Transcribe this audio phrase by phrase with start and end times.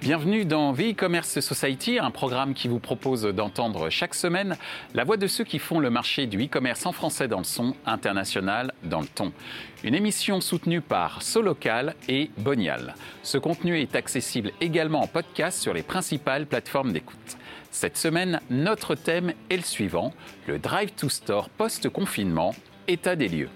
[0.00, 4.56] Bienvenue dans The E-Commerce Society, un programme qui vous propose d'entendre chaque semaine
[4.94, 7.74] la voix de ceux qui font le marché du e-commerce en français dans le son,
[7.84, 9.30] international dans le ton.
[9.84, 12.94] Une émission soutenue par Solocal et Bonial.
[13.22, 17.36] Ce contenu est accessible également en podcast sur les principales plateformes d'écoute.
[17.70, 20.14] Cette semaine, notre thème est le suivant,
[20.46, 22.54] le Drive to Store post-confinement,
[22.88, 23.50] état des lieux.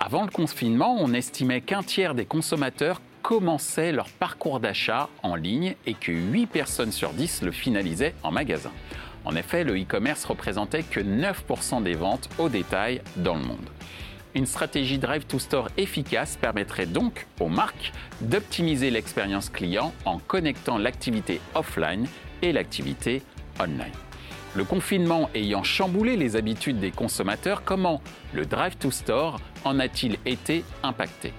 [0.00, 5.76] Avant le confinement, on estimait qu'un tiers des consommateurs commençaient leur parcours d'achat en ligne
[5.86, 8.70] et que 8 personnes sur 10 le finalisaient en magasin.
[9.24, 13.70] En effet, le e-commerce représentait que 9% des ventes au détail dans le monde.
[14.34, 20.76] Une stratégie Drive to Store efficace permettrait donc aux marques d'optimiser l'expérience client en connectant
[20.76, 22.06] l'activité offline
[22.42, 23.22] et l'activité
[23.58, 23.94] online.
[24.54, 28.02] Le confinement ayant chamboulé les habitudes des consommateurs, comment
[28.34, 31.32] le Drive to Store en a-t-il été impacté?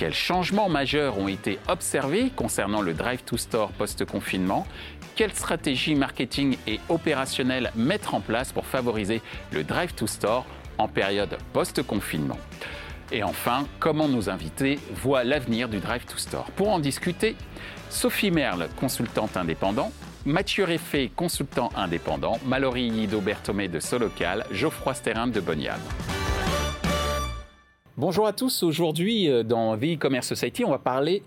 [0.00, 4.66] Quels changements majeurs ont été observés concernant le Drive to Store post-confinement
[5.14, 9.20] Quelles stratégies marketing et opérationnelles mettre en place pour favoriser
[9.52, 10.46] le Drive to Store
[10.78, 12.38] en période post-confinement
[13.12, 17.34] et enfin, comment nos invités voient l'avenir du Drive to Store Pour en discuter,
[17.88, 19.92] Sophie Merle, consultante indépendante,
[20.24, 25.80] Mathieu Réfé, consultant indépendant, Mallory Ido Bertomé de Solocal, Geoffroy Sterrin de Bonial.
[28.00, 28.62] Bonjour à tous.
[28.62, 31.22] Aujourd'hui, euh, dans The E-Commerce Society, on va parler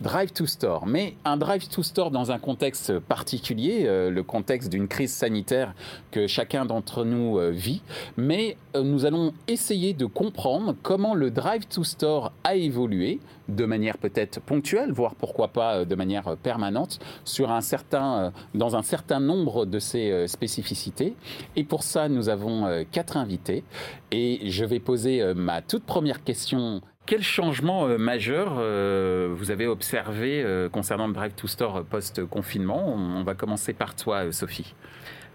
[0.00, 4.70] Drive to Store, mais un Drive to Store dans un contexte particulier, euh, le contexte
[4.70, 5.74] d'une crise sanitaire
[6.12, 7.82] que chacun d'entre nous euh, vit,
[8.16, 13.18] mais euh, nous allons essayer de comprendre comment le Drive to Store a évolué
[13.48, 18.82] de manière peut-être ponctuelle, voire pourquoi pas de manière permanente, sur un certain, dans un
[18.82, 21.14] certain nombre de ses spécificités.
[21.56, 23.64] Et pour ça, nous avons quatre invités,
[24.10, 29.66] et je vais poser ma toute première question quel changement euh, majeur euh, vous avez
[29.66, 32.86] observé euh, concernant le Drive to Store post-confinement?
[32.86, 34.74] On, va commencer par toi, Sophie.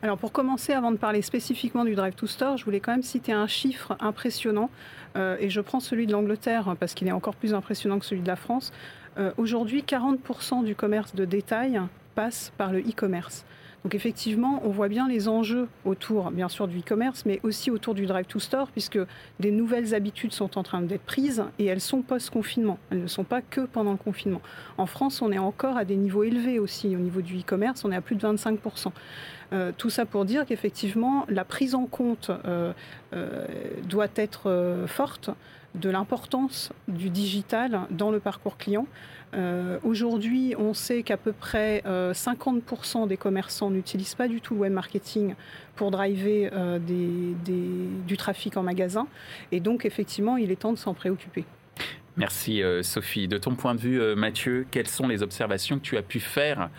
[0.03, 3.01] Alors pour commencer, avant de parler spécifiquement du Drive to Store, je voulais quand même
[3.01, 4.69] citer un chiffre impressionnant,
[5.15, 8.21] et je prends celui de l'Angleterre hein, parce qu'il est encore plus impressionnant que celui
[8.21, 8.73] de la France.
[9.37, 11.79] Aujourd'hui, 40% du commerce de détail
[12.15, 13.45] passe par le e-commerce.
[13.83, 17.93] Donc effectivement, on voit bien les enjeux autour, bien sûr, du e-commerce, mais aussi autour
[17.93, 18.99] du drive to store, puisque
[19.41, 22.79] des nouvelles habitudes sont en train d'être prises et elles sont post-confinement.
[22.91, 24.41] Elles ne sont pas que pendant le confinement.
[24.77, 27.91] En France, on est encore à des niveaux élevés aussi au niveau du e-commerce, on
[27.91, 28.91] est à plus de 25%.
[29.51, 32.73] Euh, tout ça pour dire qu'effectivement, la prise en compte euh,
[33.13, 33.45] euh,
[33.83, 35.29] doit être forte
[35.75, 38.87] de l'importance du digital dans le parcours client.
[39.33, 44.53] Euh, aujourd'hui, on sait qu'à peu près 50% euh, des commerçants n'utilisent pas du tout
[44.53, 45.35] le web marketing
[45.75, 49.07] pour driver euh, du trafic en magasin.
[49.51, 51.45] Et donc, effectivement, il est temps de s'en préoccuper.
[52.15, 53.27] Merci Sophie.
[53.27, 56.69] De ton point de vue, Mathieu, quelles sont les observations que tu as pu faire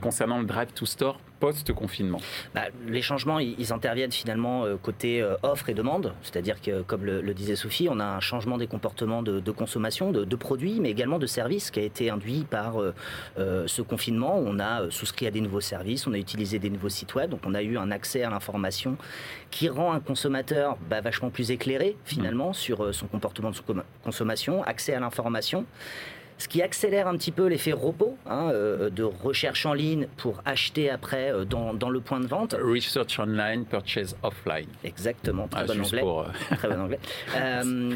[0.00, 2.20] concernant le Drive to Store post-confinement
[2.54, 7.04] bah, Les changements, ils, interviennent finalement euh, côté euh, offre et demande, c'est-à-dire que, comme
[7.04, 11.18] le, disait Sophie, on a un changement des comportements de, consommation, de, produits, mais également
[11.18, 14.36] de services qui a été induit par euh, ce confinement.
[14.38, 17.40] On a souscrit à des nouveaux services, on a utilisé des nouveaux sites web, donc
[17.44, 18.96] on a eu un accès à l'information
[19.50, 22.54] qui rend un consommateur bah, vachement plus éclairé finalement mmh.
[22.54, 23.56] sur son comportement de
[24.04, 25.64] consommation, accès à l'information
[26.40, 30.42] ce qui accélère un petit peu l'effet repos hein, euh, de recherche en ligne pour
[30.46, 32.56] acheter après euh, dans, le point de vente.
[32.60, 34.66] Research online, purchase offline.
[34.82, 36.02] Exactement, très, ah, bon, anglais.
[36.02, 36.98] Euh, très bon anglais.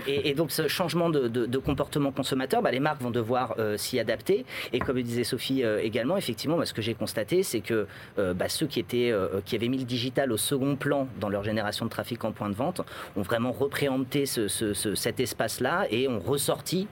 [0.06, 4.44] et, donc ce changement de, comportement consommateur, bah, les marques vont devoir s'y adapter.
[4.72, 8.48] Et comme le disait Sophie également, effectivement, bah, ce que j'ai constaté, c'est que bah,
[8.48, 9.12] ceux qui, étaient,
[9.46, 12.50] qui avaient mis le digital au second plan dans leur génération de trafic en point
[12.50, 12.82] de vente
[13.16, 16.88] ont vraiment représenté cet espace-là et ont ressorti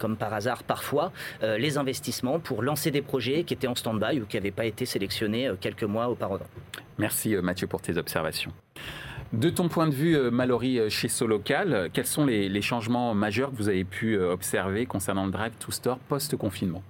[0.00, 1.12] comme par hasard parfois,
[1.42, 4.64] euh, les investissements pour lancer des projets qui étaient en stand-by ou qui n'avaient pas
[4.64, 6.46] été sélectionnés euh, quelques mois auparavant.
[6.98, 8.52] Merci euh, Mathieu pour tes observations.
[9.32, 13.56] De ton point de vue, Mallory, chez Solocal, quels sont les, les changements majeurs que
[13.56, 16.82] vous avez pu observer concernant le Drive to Store post-confinement?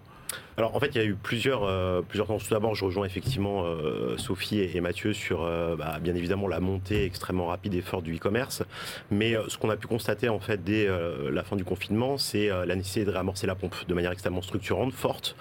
[0.61, 2.37] Alors en fait, il y a eu plusieurs, euh, plusieurs temps.
[2.37, 6.61] Tout d'abord, je rejoins effectivement euh, Sophie et, Mathieu sur euh, bah, bien évidemment la
[6.61, 8.63] montée extrêmement rapide et forte du e-commerce.
[9.11, 10.87] Mais ce qu'on a pu constater en fait dès
[11.31, 14.93] la fin du confinement, c'est la nécessité de réamorcer la pompe de manière extrêmement structurante,
[14.93, 15.35] forte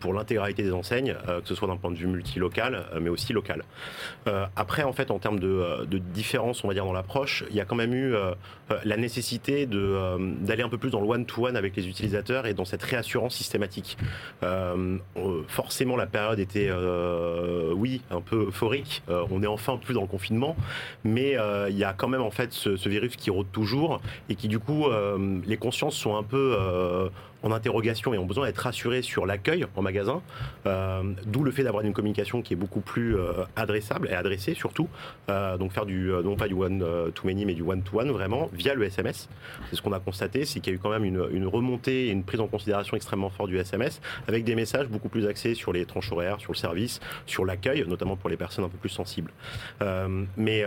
[0.00, 3.64] pour l'intégralité des enseignes, que ce soit d'un point de vue multilocal, mais aussi local.
[4.56, 7.60] après, en fait, en termes de, de différence, on va dire dans l'approche, il y
[7.60, 8.14] a quand même eu
[8.84, 12.64] la nécessité d'aller un peu plus dans le one-to-one -one avec les utilisateurs et dans
[12.64, 13.96] cette réassurance systématique.
[14.42, 14.98] Euh,
[15.48, 19.02] forcément, la période était, euh, oui, un peu euphorique.
[19.08, 20.56] Euh, on est enfin plus dans le confinement,
[21.04, 21.36] mais
[21.68, 24.58] il y a quand même en fait ce, virus qui rôde toujours et qui du
[24.58, 24.86] coup,
[25.46, 26.56] les consciences sont un peu
[27.42, 30.22] en interrogation et ont besoin d'être rassurés sur l'accueil en magasin.
[30.64, 33.16] D'où le fait d'avoir une communication qui est beaucoup plus
[33.56, 34.88] adressable et adressée surtout.
[35.28, 39.28] donc faire du, non pas du one-to-many, mais du one-to-one vraiment via le SMS.
[39.70, 42.06] C'est ce qu'on a constaté, c'est qu'il y a eu quand même une, une remontée
[42.06, 45.54] et une prise en considération extrêmement forte du SMS avec des messages beaucoup plus axés
[45.54, 48.78] sur les tranches horaires, sur le service, sur l'accueil, notamment pour les personnes un peu
[48.78, 49.32] plus sensibles.
[50.36, 50.64] mais,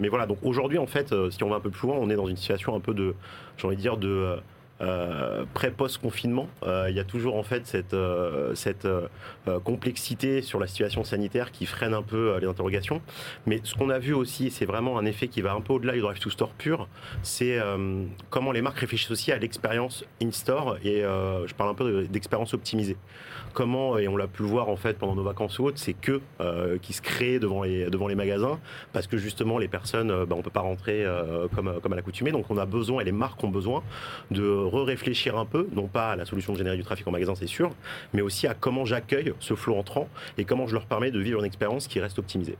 [0.00, 2.16] mais voilà, donc aujourd'hui, en fait, si on va un peu plus loin, on est
[2.16, 3.14] dans une situation un peu de,
[3.56, 4.36] j'ai envie de dire, de
[4.82, 6.48] euh, pré-post confinement.
[6.62, 9.06] Euh, il y a toujours en fait cette, euh,
[9.64, 13.00] complexité sur la situation sanitaire qui freine un peu les interrogations.
[13.46, 15.94] Mais ce qu'on a vu aussi, c'est vraiment un effet qui va un peu au-delà
[15.94, 16.88] du drive to store pur,
[17.22, 17.58] c'est
[18.28, 22.96] comment les marques réfléchissent aussi à l'expérience in-store et je parle un peu d'expérience optimisée
[23.54, 25.94] comment, et on l'a pu le voir en fait pendant nos vacances ou autres, c'est
[25.94, 26.20] que
[26.82, 28.58] qui se crée devant les, magasins,
[28.92, 31.06] parce que justement les personnes, bah, on peut pas rentrer
[31.54, 33.82] comme à l'accoutumée, donc on a besoin, et les marques ont besoin,
[34.30, 37.34] de re-réfléchir un peu, non pas à la solution de générer du trafic en magasin,
[37.34, 37.72] c'est sûr,
[38.12, 40.08] mais aussi à comment j'accueille ce flot entrant
[40.38, 42.56] et comment je leur permets de vivre une expérience qui reste optimisée.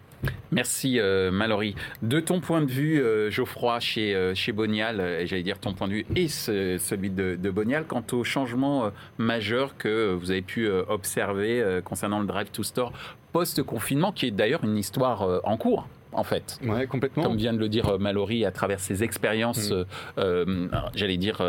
[0.51, 0.99] Merci
[1.31, 1.75] Mallory.
[2.03, 5.93] De ton point de vue, Geoffroy, chez, chez Bonial, et j'allais dire ton point de
[5.93, 11.63] vue et celui de, de Bonial, quant au changement majeur que vous avez pu observé
[11.63, 12.93] euh, concernant le drive to store
[13.33, 16.59] post-confinement, qui est d'ailleurs une histoire euh, en cours en fait.
[16.65, 17.25] Ouais, complètement.
[17.25, 19.71] Comme vient de le dire euh, Mallory à travers ses expériences,
[20.17, 20.69] mm.
[20.95, 21.43] j'allais dire,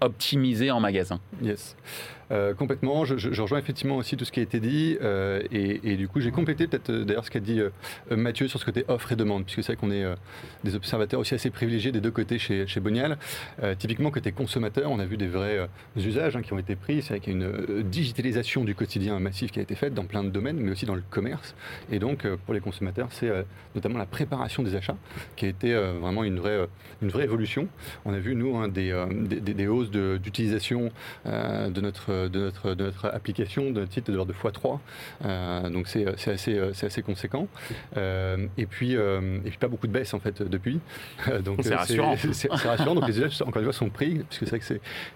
[0.00, 1.20] optimisées en magasin.
[1.42, 1.76] Yes.
[2.32, 3.04] Euh, complètement.
[3.04, 4.96] Je, rejoins effectivement aussi tout ce qui a été dit.
[5.00, 7.60] Euh, et, du coup, j'ai complété peut-être euh, d'ailleurs ce qu'a dit
[8.10, 10.04] Mathieu sur ce côté offre et demande, puisque c'est vrai qu'on est
[10.64, 13.18] des observateurs aussi assez privilégiés des deux côtés chez, chez Bonial.
[13.78, 17.02] typiquement, côté consommateur, on a vu des vrais usages hein, qui ont été pris.
[17.02, 20.04] C'est vrai qu'il y a une digitalisation du quotidien massif qui a été faite dans
[20.04, 21.54] plein de domaines, mais aussi dans le commerce.
[21.90, 23.30] Et donc, pour les consommateurs, c'est
[23.74, 24.96] notamment la préparation des achats
[25.36, 26.66] qui a été vraiment une vraie,
[27.02, 27.68] une vraie évolution.
[28.04, 28.92] On a vu, nous, des,
[29.40, 30.90] des, hausses d'utilisation
[31.24, 34.78] de notre de notre, de notre application de titre de x3.
[35.24, 37.48] Euh, donc c'est assez, assez conséquent.
[37.96, 40.80] Euh, et, puis, euh, et puis pas beaucoup de baisse en fait depuis.
[41.44, 42.16] donc c'est rassurant.
[42.32, 42.94] C'est rassurant.
[42.94, 44.64] donc les usages encore une fois sont pris, puisque c'est vrai que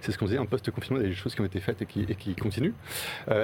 [0.00, 1.82] c'est ce qu'on disait, en post-confinement, il y a des choses qui ont été faites
[1.82, 2.74] et qui, et qui continuent.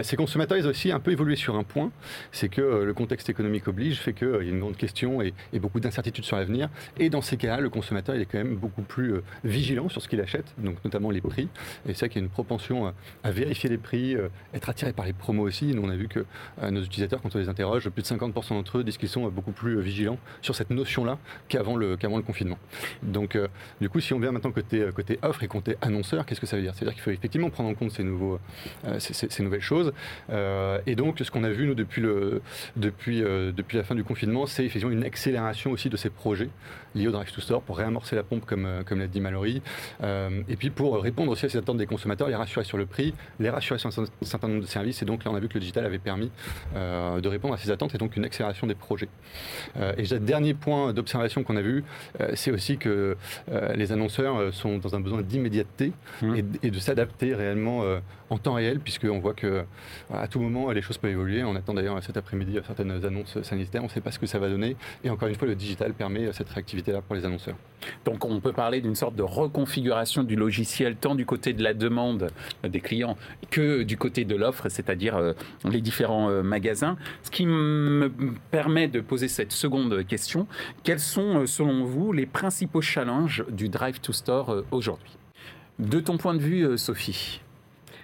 [0.02, 1.90] ces consommateurs, ils ont aussi un peu évolué sur un point,
[2.32, 5.58] c'est que le contexte économique oblige, fait qu'il y a une grande question et, et
[5.58, 6.68] beaucoup d'incertitudes sur l'avenir.
[6.98, 10.08] Et dans ces cas-là, le consommateur, il est quand même beaucoup plus vigilant sur ce
[10.08, 11.48] qu'il achète, donc notamment les prix.
[11.88, 12.92] Et c'est vrai qu'il y a une propension
[13.24, 15.66] à vérifier vérifier les prix, euh, être attiré par les promos aussi.
[15.66, 16.24] Nous, on a vu que
[16.62, 19.26] euh, nos utilisateurs, quand on les interroge, plus de 50% d'entre eux disent qu'ils sont
[19.26, 21.18] euh, beaucoup plus vigilants sur cette notion-là
[21.48, 22.58] qu'avant le, qu'avant le confinement.
[23.02, 23.38] Donc,
[23.80, 26.56] du coup, si on vient maintenant côté, côté offre et côté annonceur, qu'est-ce que ça
[26.56, 26.74] veut dire?
[26.74, 28.38] C'est-à-dire qu'il faut effectivement prendre en compte ces, nouveaux,
[28.98, 29.92] ces, nouvelles choses.
[30.30, 32.42] et donc, ce qu'on a vu, nous, depuis, le,
[32.76, 36.48] depuis, depuis la fin du confinement, c'est effectivement une accélération aussi de ces projets
[36.94, 39.62] liés au Drive to Store pour réamorcer la pompe, comme, comme l'a dit Mallory.
[40.02, 43.14] et puis, pour répondre aussi à ces attentes des consommateurs, les rassurer sur le prix,
[43.38, 45.02] les rassurer sur un certain nombre de services.
[45.02, 46.30] Et donc là, on a vu que le digital avait permis
[46.74, 49.08] euh, de répondre à ces attentes et donc une accélération des projets.
[49.76, 51.84] Euh, et le dernier point d'observation qu'on a vu,
[52.20, 53.16] euh, c'est aussi que
[53.74, 55.92] les annonceurs sont dans un besoin d'immédiateté
[56.22, 56.34] mmh.
[56.62, 57.84] et, de s'adapter réellement
[58.30, 59.64] en temps réel, puisqu'on voit que
[60.12, 61.44] à tout moment, les choses peuvent évoluer.
[61.44, 63.82] On attend d'ailleurs cet après-midi certaines annonces sanitaires.
[63.82, 64.76] On ne sait pas ce que ça va donner.
[65.04, 67.56] Et encore une fois, le digital permet cette réactivité-là pour les annonceurs.
[68.04, 71.74] Donc on peut parler d'une sorte de reconfiguration du logiciel, tant du côté de la
[71.74, 72.30] demande
[72.64, 73.16] des clients
[73.50, 75.32] que du côté de l'offre, c'est-à-dire euh,
[75.64, 76.96] les différents euh, magasins.
[77.22, 78.10] Ce qui me
[78.50, 80.46] permet de poser cette seconde question,
[80.82, 85.16] quels sont euh, selon vous les principaux challenges du Drive to Store aujourd'hui?
[85.78, 87.40] De ton point de vue, Sophie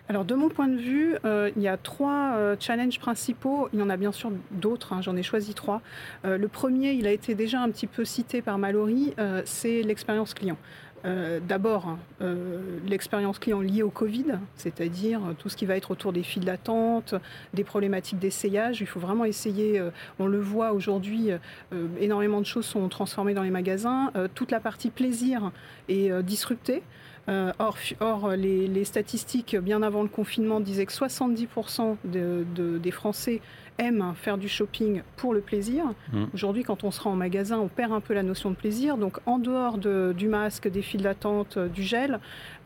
[0.09, 1.17] alors de mon point de vue,
[1.57, 3.69] il y a trois challenges principaux.
[3.73, 5.81] Il y en a bien sûr d'autres, hein, j'en ai choisi trois.
[6.25, 9.15] le premier, il a été déjà un petit peu cité par Mallory,
[9.47, 10.59] c'est l'expérience client.
[11.05, 15.91] Euh, d'abord, hein, euh, l'expérience client liée au Covid, c'est-à-dire tout ce qui va être
[15.91, 17.15] autour des files d'attente,
[17.55, 18.81] des problématiques d'essayage.
[18.81, 21.31] Il faut vraiment essayer, euh, on le voit aujourd'hui,
[22.01, 24.13] énormément de choses sont transformées dans les magasins.
[24.35, 25.51] toute la partie plaisir
[25.89, 26.83] est disruptée.
[27.29, 33.41] or, les, statistiques, bien avant le confinement, disaient que 70% des Français
[33.79, 35.85] aiment faire du shopping pour le plaisir.
[36.13, 36.25] Mm.
[36.35, 38.97] Aujourd'hui, quand on se rend en magasin, on perd un peu la notion de plaisir.
[38.97, 42.21] Donc, en dehors du masque, des files d'attente, euh, du gel,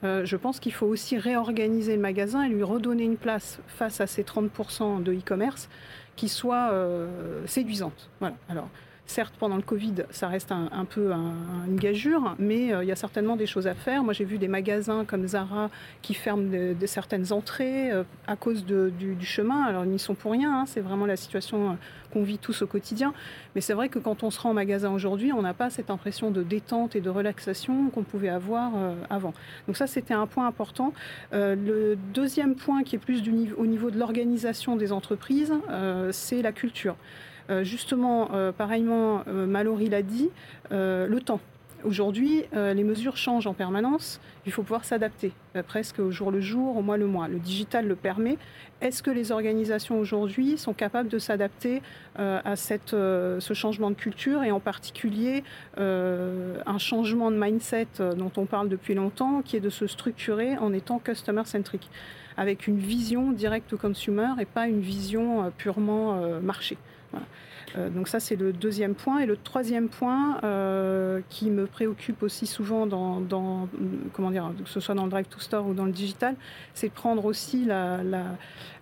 [0.05, 4.01] euh, je pense qu'il faut aussi réorganiser le magasin et lui redonner une place face
[4.01, 5.69] à ces 30% de e-commerce
[6.17, 8.11] qui soit euh, séduisante.
[8.21, 8.37] Voilà.
[8.49, 8.69] Alors,
[9.07, 13.37] Certes, pendant le Covid, ça reste un, peu une gageure, mais il y a certainement
[13.37, 14.03] des choses à faire.
[14.03, 15.71] Moi, j'ai vu des magasins comme Zara
[16.03, 17.93] qui ferment de, certaines entrées
[18.27, 19.63] à cause du, chemin.
[19.63, 20.61] Alors, ils n'y sont pour rien.
[20.61, 20.65] Hein.
[20.67, 21.79] c'est vraiment la situation
[22.13, 23.15] qu'on vit tous au quotidien.
[23.55, 25.91] Mais c'est vrai que quand on se rend en magasin aujourd'hui, on n'a pas cette
[25.91, 28.73] impression de détente et de relaxation qu'on pouvait avoir
[29.09, 29.35] avant.
[29.69, 30.93] Donc ça, c'était un point important.
[31.33, 33.23] le deuxième point qui est plus
[33.57, 35.55] au niveau de l'organisation des entreprises,
[36.11, 36.97] c'est la culture.
[37.51, 40.31] Euh, justement, euh, pareillement, euh, Mallory l'a dit,
[40.71, 41.41] le temps.
[41.85, 44.21] Aujourd'hui, les mesures changent en permanence.
[44.47, 45.33] Il faut pouvoir s'adapter,
[45.69, 47.29] presque au jour le jour, au mois le mois.
[47.29, 48.39] Le digital le permet.
[48.81, 51.83] Est-ce que les organisations aujourd'hui sont capables de s'adapter
[52.17, 55.45] à ce changement de culture et en particulier
[55.77, 60.73] un changement de mindset dont on parle depuis longtemps, qui est de se structurer en
[60.73, 61.89] étant customer-centric,
[62.37, 66.79] avec une vision direct consumer et pas une vision purement marché?
[67.77, 69.21] Euh, donc ça, c'est le deuxième point.
[69.21, 73.69] Et le troisième point euh, qui me préoccupe aussi souvent dans,
[74.13, 76.37] comment dire, que ce soit dans le drive to store ou dans le digital,
[76.75, 78.01] c'est de prendre aussi la,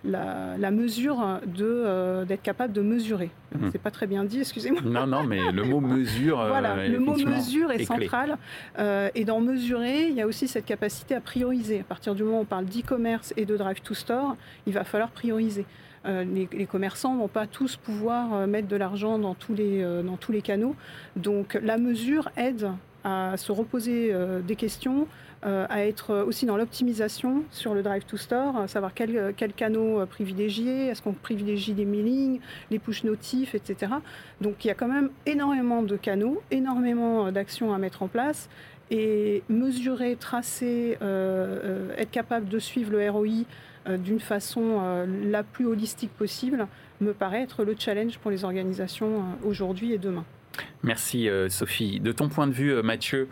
[0.03, 3.31] la, mesure de euh, d'être capable de mesurer.
[3.53, 3.69] Hmm.
[3.71, 4.81] C'est pas très bien dit, excusez-moi.
[4.83, 6.37] Non, non, mais le mot mesure.
[6.47, 8.37] voilà, le mot mesure est, central.
[8.79, 11.81] et dans mesurer, il y a aussi cette capacité à prioriser.
[11.81, 14.83] À partir du moment où on parle d'e-commerce et de drive to store, il va
[14.83, 15.65] falloir prioriser.
[16.05, 19.81] Euh, les, commerçants ne vont pas tous pouvoir euh, mettre de l'argent dans, tous les,
[19.81, 20.75] euh, dans tous les canaux.
[21.15, 22.69] Donc la mesure aide
[23.03, 24.15] à se reposer
[24.47, 25.07] des questions,
[25.43, 30.03] à être aussi dans l'optimisation sur le drive to store, à savoir quels quel canaux
[30.07, 32.39] privilégier, est-ce qu'on privilégie les mailings,
[32.71, 33.91] les push notifs, etc.
[34.41, 38.49] Donc il y a quand même énormément de canaux, énormément d'actions à mettre en place
[38.89, 43.45] et mesurer, tracer, être capable de suivre le ROI
[43.97, 46.67] d'une façon euh, la plus holistique possible
[47.01, 50.25] me paraît être le challenge pour les organisations euh, aujourd'hui et demain.
[50.85, 51.99] Merci Sophie.
[51.99, 53.27] De ton point de vue, Mathieu,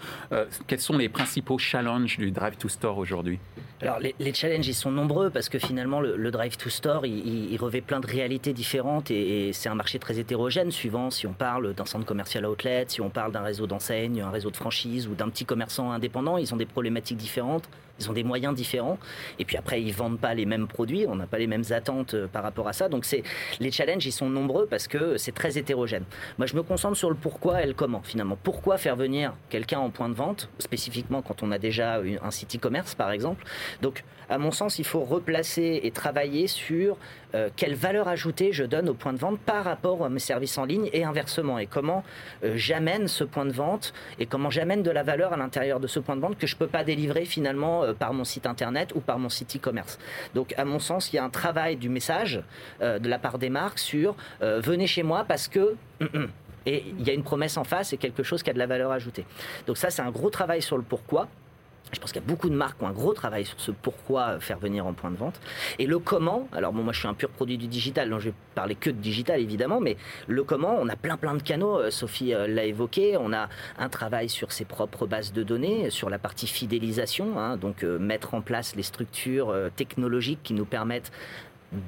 [0.67, 3.39] quels sont les principaux challenges du Drive to Store aujourd'hui?
[3.83, 7.81] Alors les, challenges, ils sont nombreux parce que finalement le, drive to store, il, revêt
[7.81, 11.85] plein de réalités différentes et, c'est un marché très hétérogène suivant si on parle d'un
[11.85, 15.27] centre commercial outlet, si on parle d'un réseau d'enseignes, un réseau de franchise ou d'un
[15.27, 17.67] petit commerçant indépendant, ils ont des problématiques différentes.
[17.99, 18.97] Ils ont des moyens différents.
[19.37, 21.05] Et puis après, ils vendent pas les mêmes produits.
[21.07, 22.89] On n'a pas les mêmes attentes euh, par rapport à ça.
[22.89, 23.05] Donc
[23.59, 26.03] les challenges, ils sont nombreux parce que c'est très hétérogène.
[26.39, 28.37] Moi, je me concentre sur le pourquoi et le comment finalement.
[28.41, 32.55] Pourquoi faire venir quelqu'un en point de vente, spécifiquement quand on a déjà un site
[32.55, 33.43] e-commerce par exemple.
[33.81, 36.97] Donc, à mon sens, il faut replacer et travailler sur
[37.35, 40.57] euh, quelle valeur ajoutée je donne au point de vente par rapport à mes services
[40.57, 41.59] en ligne et inversement.
[41.59, 42.03] Et comment
[42.43, 45.87] euh, j'amène ce point de vente et comment j'amène de la valeur à l'intérieur de
[45.87, 48.45] ce point de vente que je ne peux pas délivrer finalement euh, par mon site
[48.45, 49.99] internet ou par mon site e-commerce.
[50.33, 52.41] Donc, à mon sens, il y a un travail du message
[52.81, 55.75] de la part des marques sur venez chez moi parce que.
[56.65, 58.67] Et il y a une promesse en face et quelque chose qui a de la
[58.67, 59.25] valeur ajoutée.
[59.67, 61.27] Donc ça, c'est un gros travail sur le pourquoi.
[61.93, 63.71] Je pense qu'il y a beaucoup de marques qui ont un gros travail sur ce
[63.71, 65.39] pourquoi faire venir en point de vente.
[65.77, 68.29] Et le comment, alors bon, moi je suis un pur produit du digital, donc je
[68.29, 71.77] vais parler que de digital évidemment, mais le comment, on a plein plein de canaux,
[71.77, 75.91] euh, Sophie euh, l'a évoqué, on a un travail sur ses propres bases de données,
[75.91, 80.65] sur la partie fidélisation, hein, donc euh, mettre en place les structures technologiques qui nous
[80.65, 81.11] permettent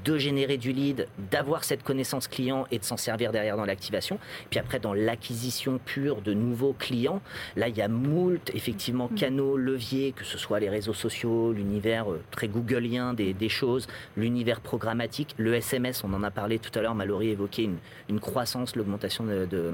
[0.03, 4.19] de générer du lead, d'avoir cette connaissance client et de s'en servir derrière dans l'activation.
[4.49, 7.21] Puis après, dans l'acquisition pure de nouveaux clients,
[7.55, 9.15] là, il y a moult, effectivement, mm.
[9.15, 13.87] canaux, leviers, que ce soit les réseaux sociaux, l'univers euh, très googlien des, choses,
[14.17, 17.69] l'univers programmatique, le SMS, on en a parlé tout à l'heure, Mallory évoquait
[18.09, 19.73] une, croissance, l'augmentation de,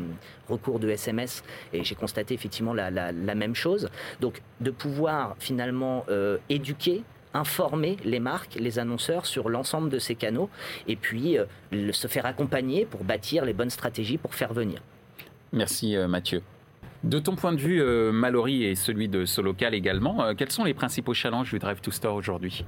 [0.49, 3.89] recours de SMS, et j'ai constaté effectivement la, même chose.
[4.19, 7.03] Donc, de pouvoir finalement euh, éduquer
[7.33, 10.49] informer les marques, les annonceurs sur l'ensemble de ces canaux
[10.87, 11.45] et puis euh,
[11.91, 14.81] se faire accompagner pour bâtir les bonnes stratégies pour faire venir.
[15.51, 16.41] Merci euh, Mathieu.
[17.03, 20.75] De ton point de vue, euh, Mallory et celui de Solocal également, quels sont les
[20.75, 22.63] principaux challenges du Drive to Store aujourd'hui?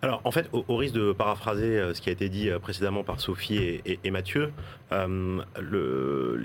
[0.00, 3.80] Alors, en fait, au, risque de paraphraser ce qui a été dit précédemment par Sophie
[3.84, 4.52] et, Mathieu,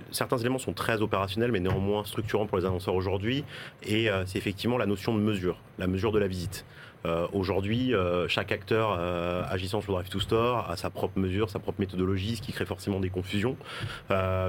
[0.09, 3.43] certains éléments sont très opérationnels, mais néanmoins structurants pour les annonceurs aujourd'hui.
[3.83, 6.65] Et c'est effectivement la notion de mesure, la mesure de la visite.
[7.05, 11.49] Euh, aujourd'hui, euh, chaque acteur euh, agissant sur Drive to Store a sa propre mesure,
[11.49, 13.57] sa propre méthodologie, ce qui crée forcément des confusions.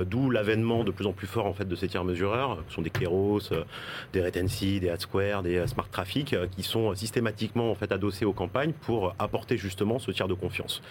[0.07, 2.83] D'où l'avènement de plus en plus fort en fait de ces tiers mesureurs, qui sont
[2.83, 3.41] des Keros,
[4.13, 8.73] des Retency, des AdSquare, des Smart Traffic, qui sont systématiquement en fait adossés aux campagnes
[8.73, 10.83] pour apporter justement ce tiers de confiance.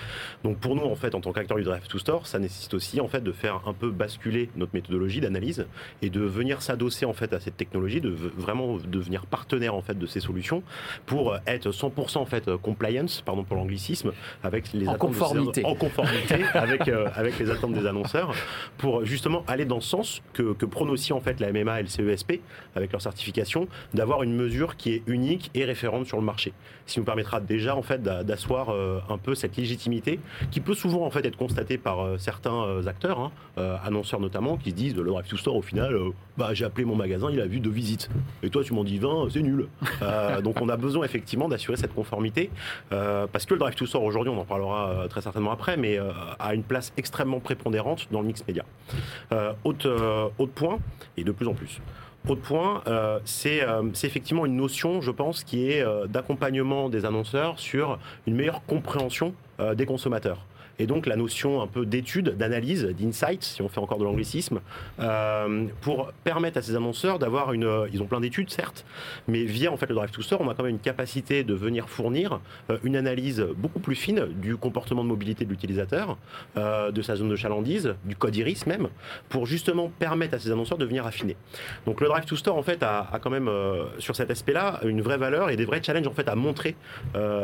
[0.44, 3.00] Donc pour nous en fait, en tant qu'acteur du Drive to Store, ça nécessite aussi
[3.00, 5.66] en fait de faire un peu basculer notre méthodologie d'analyse
[6.02, 9.98] et de venir s'adosser en fait à cette technologie, de vraiment devenir partenaire en fait
[9.98, 10.64] de ces solutions
[11.06, 14.12] pour être 100% en fait compliance, pardon pour l'anglicisme,
[14.44, 18.34] avec les en conformité, en conformité avec avec les attentes des annonceurs,
[18.78, 21.84] pour justement aller dans ce sens que que prône aussi en fait la MMA et
[21.84, 22.42] le CESP
[22.76, 26.54] avec leur certification, d'avoir une mesure qui est unique et référente sur le marché.
[26.86, 28.70] Ce qui nous permettra déjà en fait d'asseoir
[29.10, 30.20] un peu cette légitimité
[30.52, 33.32] qui peut souvent en fait être constatée par certains acteurs, hein,
[33.84, 35.96] annonceurs notamment, qui se disent le drive to store au final,
[36.38, 38.10] bah j'ai appelé mon magasin, il a vu deux visites,
[38.42, 39.68] et toi tu m'en dis 20, c'est nul.
[40.44, 42.50] donc on a besoin effectivement d'assurer cette conformité,
[42.92, 45.78] euh, parce que le Drive to Store aujourd'hui, on en parlera euh, très certainement après,
[45.78, 48.64] mais euh, a une place extrêmement prépondérante dans le mix média.
[49.64, 50.80] autre, autre point,
[51.18, 51.82] et de plus en plus.
[52.28, 52.82] Autre point,
[53.26, 53.66] c'est
[54.04, 59.34] effectivement une notion, je pense, qui est d'accompagnement des annonceurs sur une meilleure compréhension
[59.76, 60.46] des consommateurs
[60.80, 64.62] et donc la notion un peu d'étude, d'analyse, d'insight, si on fait encore de l'anglicisme,
[65.00, 67.88] euh, pour permettre à ces annonceurs d'avoir une...
[67.94, 68.86] Ils ont plein d'études, certes,
[69.28, 71.54] mais via en fait le Drive to Store, on a quand même une capacité de
[71.54, 72.40] venir fournir
[72.70, 76.18] euh, une analyse beaucoup plus fine du comportement de mobilité de l'utilisateur,
[76.58, 78.90] euh, de sa zone de chalandise, du code iris même,
[79.30, 81.36] pour justement permettre à ces annonceurs de venir affiner.
[81.86, 83.50] Donc le Drive to Store, en fait, a, a quand même,
[84.00, 86.76] sur cet aspect-là, une vraie valeur et des vrais challenges, en fait, à montrer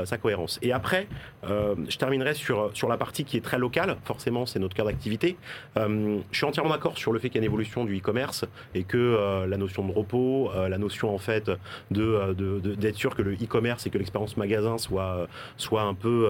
[0.05, 0.59] sa cohérence.
[0.62, 1.07] Et après,
[1.43, 5.38] je terminerai sur, sur la partie qui est très locale, forcément c'est notre cœur d'activité.
[5.77, 8.45] Euh, je suis entièrement d'accord sur le fait qu'il y a une évolution du e-commerce
[8.73, 11.51] et que euh, la notion de repos, euh, la notion en fait
[11.91, 12.33] de,
[12.75, 16.29] d'être sûr que le e-commerce et que l'expérience magasin soit, soit un peu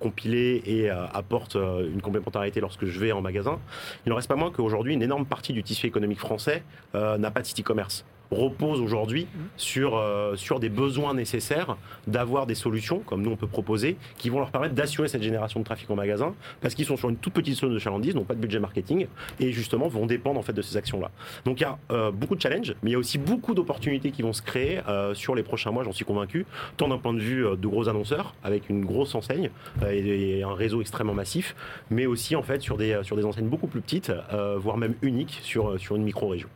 [0.00, 3.58] compilée et apporte une complémentarité lorsque je vais en magasin.
[4.04, 6.62] Il n'en reste pas moins qu'aujourd'hui une énorme partie du tissu économique français
[6.94, 12.54] n'a pas de site e-commerce repose aujourd'hui sur, euh, sur des besoins nécessaires d'avoir des
[12.54, 15.90] solutions, comme nous on peut proposer, qui vont leur permettre d'assurer cette génération de trafic
[15.90, 18.40] en magasin, parce qu'ils sont sur une toute petite zone de chalandise, n'ont pas de
[18.40, 19.06] budget marketing,
[19.40, 21.10] et justement vont dépendre en fait de ces actions-là.
[21.44, 24.10] Donc il y a euh, beaucoup de challenges, mais il y a aussi beaucoup d'opportunités
[24.10, 27.14] qui vont se créer euh, sur les prochains mois, j'en suis convaincu, tant d'un point
[27.14, 29.50] de vue de gros annonceurs, avec une grosse enseigne
[29.88, 31.54] et, un réseau extrêmement massif,
[31.90, 34.12] mais aussi en fait sur des, enseignes beaucoup plus petites,
[34.56, 36.48] voire même uniques sur une micro-région.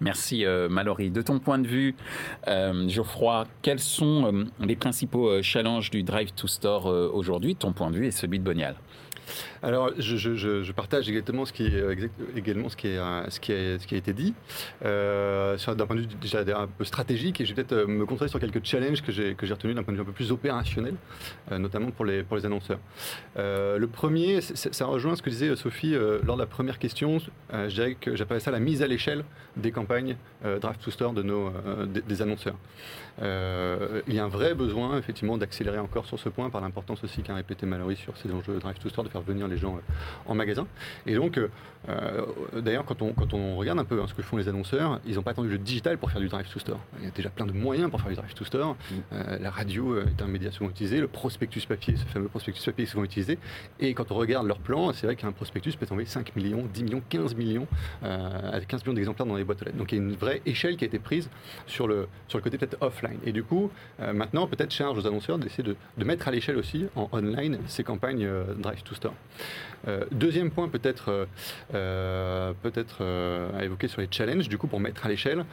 [0.00, 1.10] Merci euh, Mallory.
[1.10, 1.94] De ton point de vue,
[2.46, 7.56] euh, Geoffroy, quels sont euh, les principaux challenges du Drive to Store aujourd'hui?
[7.56, 8.76] Ton point de vue et celui de Bonial
[9.62, 13.52] alors, je, partage exactement ce qui est, euh, également ce qui, est, euh, ce, qui
[13.52, 14.34] a été dit,
[14.84, 18.28] euh, d'un point de vue déjà un peu stratégique, et je vais peut-être me concentrer
[18.28, 20.94] sur quelques challenges que j'ai retenus d'un point de vue un peu plus opérationnel,
[21.50, 22.78] notamment pour les, pour les annonceurs.
[23.36, 25.94] le premier, ça rejoint ce que disait Sophie
[26.24, 27.18] lors de la première question,
[27.52, 29.24] je que j'appellerais ça la mise à l'échelle
[29.56, 30.16] des campagnes
[30.60, 31.52] Draft to Store de nos,
[31.86, 32.56] des, annonceurs.
[33.20, 37.22] il y a un vrai besoin, effectivement, d'accélérer encore sur ce point, par l'importance aussi
[37.22, 39.80] qu'a répété Mallory sur ces enjeux Drive to Store, de faire venir les gens euh,
[40.26, 40.66] en magasin.
[41.06, 41.48] Et donc, euh,
[41.88, 42.26] euh,
[42.60, 45.14] d'ailleurs, quand on, quand on regarde un peu hein, ce que font les annonceurs, ils
[45.14, 46.80] n'ont pas attendu le digital pour faire du drive to store.
[46.98, 48.76] Il y a déjà plein de moyens pour faire du drive to store.
[48.90, 48.96] Mm.
[49.40, 52.88] la radio est un média souvent utilisé, le prospectus papier, ce fameux prospectus papier est
[52.88, 53.38] souvent utilisé.
[53.80, 56.84] Et quand on regarde leur plan, c'est vrai qu'un prospectus peut envoyer 5 millions, 10
[56.84, 57.66] millions, 15 millions,
[58.02, 59.78] avec 15 millions d'exemplaires dans les boîtes aux lettres.
[59.78, 61.30] Donc il y a une vraie échelle qui a été prise
[61.66, 63.18] sur le, sur le côté peut-être offline.
[63.24, 66.86] Et du coup, maintenant, peut-être charge aux annonceurs d'essayer de, de, mettre à l'échelle aussi
[66.96, 69.14] en online ces campagnes drive to store.
[69.86, 71.26] Euh, deuxième point peut-être euh,
[71.74, 73.04] euh, peut-être
[73.56, 75.44] à évoquer sur les challenges, du coup pour mettre à l'échelle,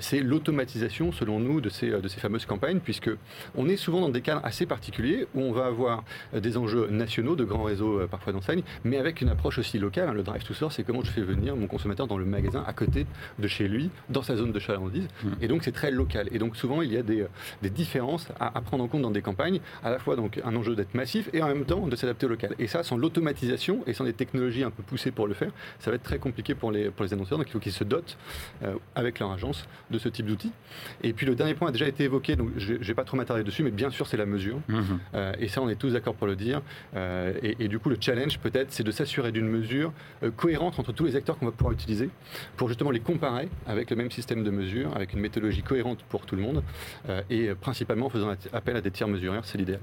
[0.00, 3.10] c'est l'automatisation selon nous de ces, de ces fameuses campagnes, puisque
[3.56, 7.36] on est souvent dans des cadres assez particuliers où on va avoir des enjeux nationaux,
[7.36, 10.08] de grands réseaux parfois d'enseignes, mais avec une approche aussi locale.
[10.08, 10.12] Hein.
[10.12, 12.72] Le drive to source, c'est comment je fais venir mon consommateur dans le magasin à
[12.72, 13.06] côté
[13.38, 15.28] de chez lui, dans sa zone de chalandise, mmh.
[15.40, 16.28] et donc c'est très local.
[16.32, 17.26] Et donc souvent il y a des,
[17.62, 20.54] des différences à, à, prendre en compte dans des campagnes, à la fois donc un
[20.56, 22.54] enjeu d'être massif et en même temps de s'adapter au local.
[22.58, 23.27] Et ça, sans l'automatisation
[23.86, 26.54] et sans des technologies un peu poussées pour le faire, ça va être très compliqué
[26.54, 27.38] pour les, pour les annonceurs.
[27.38, 28.16] Donc il faut qu'ils se dotent
[28.62, 30.52] euh, avec leur agence de ce type d'outils.
[31.02, 33.16] Et puis le dernier point a déjà été évoqué, donc je ne vais pas trop
[33.16, 34.60] m'attarder dessus, mais bien sûr c'est la mesure.
[34.68, 34.98] Mhm.
[35.14, 36.62] Euh, et ça on est tous d'accord pour le dire.
[36.96, 39.92] Euh, et, du coup le challenge peut-être c'est de s'assurer d'une mesure
[40.36, 42.08] cohérente entre tous les acteurs qu'on va pouvoir utiliser
[42.56, 46.24] pour justement les comparer avec le même système de mesure, avec une méthodologie cohérente pour
[46.24, 46.62] tout le monde
[47.28, 49.80] et principalement en faisant appel à des tiers mesureurs, c'est l'idéal.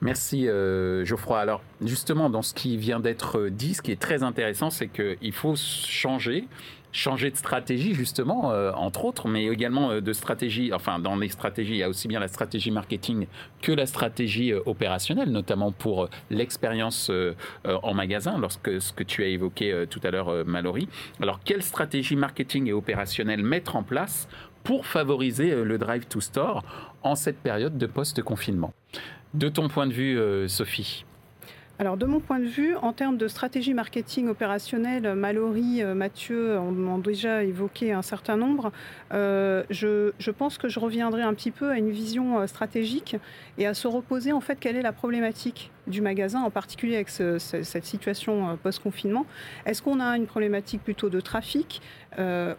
[0.00, 1.40] Merci euh, Geoffroy.
[1.40, 5.32] Alors justement, dans ce qui vient d'être dit, ce qui est très intéressant, c'est qu'il
[5.32, 6.46] faut changer
[6.92, 10.72] changer de stratégie justement, euh, entre autres, mais également euh, de stratégie.
[10.72, 13.26] Enfin, dans les stratégies, il y a aussi bien la stratégie marketing
[13.60, 17.10] que la stratégie opérationnelle, notamment pour l'expérience
[17.64, 20.88] en magasin, lorsque ce que tu as évoqué tout à l'heure, Mallory.
[21.20, 24.26] Alors, quelle stratégie marketing et opérationnelle mettre en place
[24.64, 26.62] pour favoriser le drive to store
[27.02, 28.72] en cette période de post-confinement?
[29.36, 31.04] De ton point de vue, euh, Sophie
[31.78, 36.58] alors, de mon point de vue, en termes de stratégie marketing opérationnelle, Mallory, euh, Mathieu
[36.58, 38.72] ont déjà évoqué un certain nombre.
[39.12, 43.16] Euh, je, pense que je reviendrai un petit peu à une vision euh, stratégique
[43.58, 47.10] et à se reposer en fait quelle est la problématique du magasin, en particulier avec
[47.10, 49.26] cette situation post-confinement.
[49.66, 51.82] Est-ce qu'on a une problématique plutôt de trafic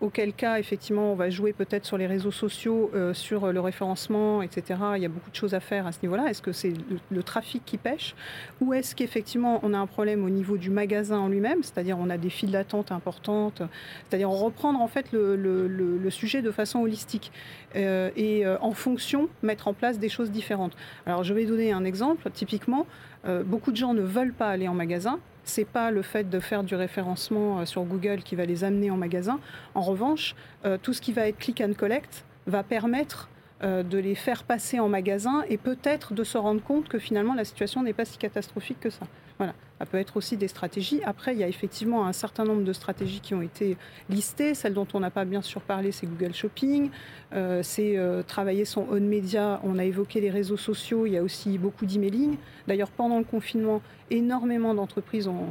[0.01, 4.79] Auquel cas, effectivement, on va jouer peut-être sur les réseaux sociaux, sur le référencement, etc.
[4.95, 6.29] Il y a beaucoup de choses à faire à ce niveau-là.
[6.29, 6.73] Est-ce que c'est
[7.09, 8.15] le, trafic qui pêche
[8.61, 11.97] Ou est-ce qu'il effectivement, on a un problème au niveau du magasin en lui-même, c'est-à-dire
[11.97, 13.61] on a des files d'attente importantes,
[14.07, 17.31] c'est-à-dire reprendre en fait le, sujet de façon holistique
[17.75, 20.75] euh, et euh, en fonction mettre en place des choses différentes.
[21.05, 22.29] Alors je vais donner un exemple.
[22.31, 22.85] Typiquement,
[23.27, 25.19] euh, beaucoup de gens ne veulent pas aller en magasin.
[25.43, 28.97] C'est pas le fait de faire du référencement sur Google qui va les amener en
[28.97, 29.39] magasin.
[29.75, 30.35] En revanche,
[30.81, 33.29] tout ce qui va être click and collect va permettre
[33.63, 37.33] euh, de les faire passer en magasin et peut-être de se rendre compte que finalement
[37.33, 39.07] la situation n'est pas si catastrophique que ça.
[39.39, 39.55] Voilà.
[39.79, 41.01] Ça peut être aussi des stratégies.
[41.03, 43.77] Après, il y a effectivement un certain nombre de stratégies qui ont été
[44.09, 44.55] listées.
[44.55, 46.89] Celle dont on n'a pas bien sûr parlé, c'est Google Shopping.
[47.33, 49.59] Euh, c'est euh, travailler son own media.
[49.63, 51.05] On a évoqué les réseaux sociaux.
[51.05, 52.37] Il y a aussi beaucoup d'emailing.
[52.67, 55.45] D'ailleurs, pendant le confinement, énormément d'entreprises ont,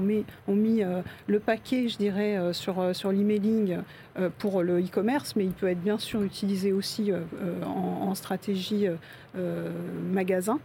[0.00, 3.78] mis euh, le paquet, je dirais, sur, sur l'emailing
[4.38, 7.12] pour le e-commerce, mais il peut être bien sûr utilisé aussi
[7.64, 8.86] en, stratégie
[10.12, 10.58] magasin.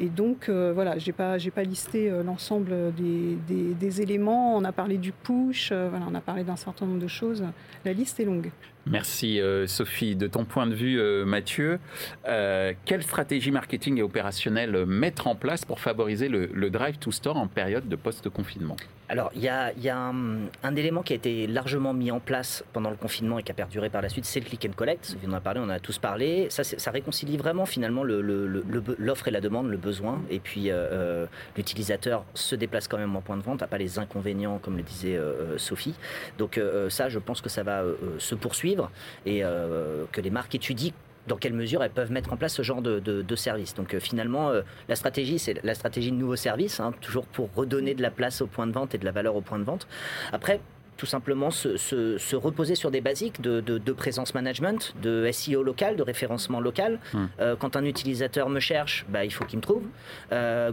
[0.00, 4.56] Et donc, voilà, je n'ai pas, pas listé l'ensemble des, éléments.
[4.56, 7.44] On a parlé du push, euh, on a parlé d'un certain nombre de choses.
[7.84, 8.50] La liste est longue.
[8.86, 10.14] Merci euh, Sophie.
[10.14, 11.78] De ton point de vue, euh, Mathieu,
[12.24, 17.46] quelle stratégie marketing et opérationnelle mettre en place pour favoriser le drive to store en
[17.46, 18.76] période de post-confinement?
[19.08, 22.96] Alors, il y a, un, élément qui a été largement mis en place pendant le
[22.96, 25.16] confinement et qui a perduré par la suite, c'est le click and collect.
[25.24, 26.48] On en a parlé, on en a tous parlé.
[26.50, 30.20] Ça, ça réconcilie vraiment finalement l'offre et la demande, le besoin.
[30.28, 33.78] Et puis, euh, euh, l'utilisateur se déplace quand même en point de vente, n'a pas
[33.78, 35.94] les inconvénients, comme le disait euh, Sophie.
[36.38, 37.84] Donc, ça, je pense que ça va
[38.18, 38.90] se poursuivre
[39.24, 40.92] et que les marques étudient
[41.26, 43.74] dans quelle mesure elles peuvent mettre en place ce genre de, de, service.
[43.74, 47.50] Donc euh, finalement, euh, la stratégie, c'est la stratégie de nouveaux services, hein, toujours pour
[47.54, 49.64] redonner de la place au point de vente et de la valeur au point de
[49.64, 49.86] vente.
[50.32, 50.60] Après,
[50.96, 56.58] tout simplement se, reposer sur des basiques de, présence management, de SEO local, de référencement
[56.58, 56.98] local.
[57.12, 57.26] Hmm.
[57.38, 59.82] Euh, quand un utilisateur me cherche, bah, il faut qu'il me trouve.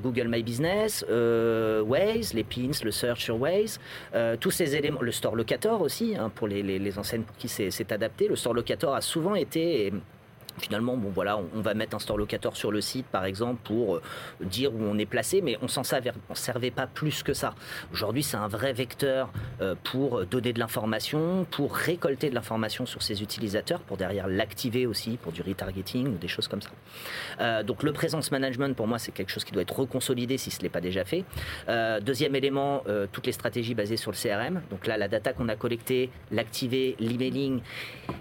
[0.01, 3.81] Google My Business, Waze, les pins, le search sur Waze,
[4.39, 7.49] tous ces éléments, le store locator aussi, hein, pour les, les, les, enseignes pour qui
[7.49, 8.29] c'est adapté.
[8.29, 9.91] Le store locator a souvent été
[10.59, 13.95] Finalement, bon voilà, on, va mettre un store locator sur le site, par exemple, pour
[13.95, 14.01] euh,
[14.41, 17.55] dire où on est placé, mais on s'en servait pas plus que ça.
[17.91, 23.01] Aujourd'hui, c'est un vrai vecteur euh, pour donner de l'information, pour récolter de l'information sur
[23.01, 26.69] ses utilisateurs, pour derrière l'activer aussi, pour du retargeting ou des choses comme ça.
[27.39, 30.51] Euh, donc le presence management, pour moi, c'est quelque chose qui doit être reconsolidé si
[30.51, 31.23] ce n'est pas déjà fait.
[32.01, 34.61] deuxième élément, toutes les stratégies basées sur le CRM.
[34.69, 37.61] Donc là, la data qu'on a collectée, l'activer, l'emailing,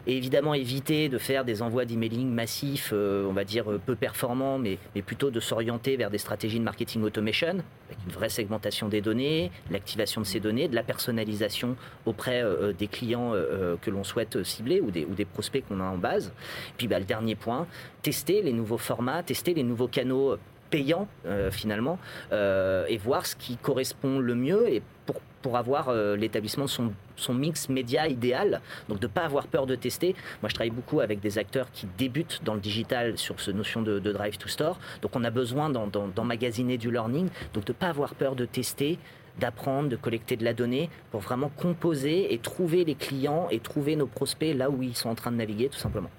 [0.07, 3.95] et évidemment éviter de faire des envois d'emailing massif, euh, on va dire euh, peu
[3.95, 8.89] performant, mais, plutôt de s'orienter vers des stratégies de marketing automation, avec une vraie segmentation
[8.89, 13.33] des données, l'activation de ces données, de la personnalisation auprès euh, des clients
[13.81, 16.33] que l'on souhaite cibler ou des, ou des prospects qu'on a en base.
[16.77, 17.67] puis bah, le dernier point,
[18.03, 20.37] tester les nouveaux formats, tester les nouveaux canaux
[20.71, 21.07] payants
[21.51, 21.99] finalement,
[22.33, 26.71] et voir ce qui correspond le mieux et pour pour avoir euh, l'établissement de
[27.17, 28.61] son, mix média idéal.
[28.89, 30.15] Donc de ne pas avoir peur de tester.
[30.41, 33.83] Moi, je travaille beaucoup avec des acteurs qui débutent dans le digital sur cette notion
[33.83, 34.79] de, drive to store.
[35.03, 37.29] Donc on a besoin d'emmagasiner du learning.
[37.55, 38.99] Donc de ne pas avoir peur de tester
[39.41, 43.97] d'apprendre, de collecter de la donnée pour vraiment composer et trouver les clients et trouver
[43.97, 46.11] nos prospects là où ils sont en train de naviguer tout simplement.